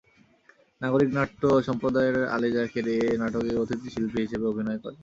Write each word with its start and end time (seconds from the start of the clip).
নাগরিক 0.81 1.09
নাট্য 1.17 1.41
সম্প্রদায়ের 1.67 2.17
আলী 2.35 2.49
যাকের 2.55 2.85
এ 2.95 3.19
নাটকে 3.21 3.53
অতিথি 3.63 3.87
শিল্পী 3.93 4.19
হিসেবে 4.25 4.45
অভিনয় 4.47 4.79
করবেন। 4.79 4.99